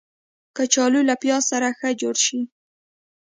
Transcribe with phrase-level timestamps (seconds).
[0.55, 2.39] کچالو له پیاز سره ښه جوړ شي